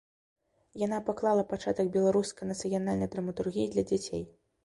[0.83, 4.27] Яна паклала пачатак беларускай нацыянальнай драматургіі для дзяцей.